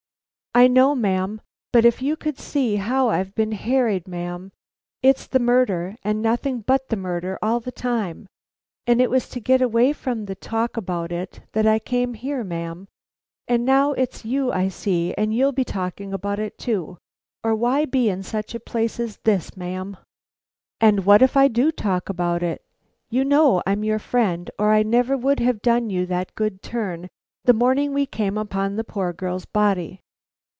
[0.53, 1.39] "I know, ma'am,
[1.71, 4.51] but if you could see how I've been harried, ma'am.
[5.01, 8.27] It's the murder, and nothing but the murder all the time;
[8.85, 12.43] and it was to get away from the talk about it that I came here,
[12.43, 12.89] ma'am,
[13.47, 16.97] and now it's you I see, and you'll be talking about it too,
[17.45, 19.95] or why be in such a place as this, ma'am?"
[20.81, 22.61] "And what if I do talk about it?
[23.09, 27.07] You know I'm your friend, or I never would have done you that good turn
[27.45, 30.01] the morning we came upon the poor girl's body."